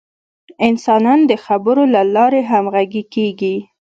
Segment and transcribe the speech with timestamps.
[0.67, 3.55] انسانان د خبرو له لارې همغږي کېږي.